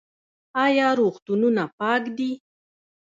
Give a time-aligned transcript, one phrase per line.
[0.65, 2.31] آیا روغتونونه پاک دي؟